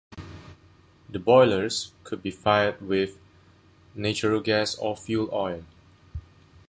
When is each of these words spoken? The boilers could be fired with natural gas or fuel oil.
The 1.11 1.19
boilers 1.19 1.91
could 2.05 2.23
be 2.23 2.31
fired 2.31 2.81
with 2.81 3.19
natural 3.93 4.41
gas 4.41 4.73
or 4.73 4.97
fuel 4.97 5.29
oil. 5.31 5.63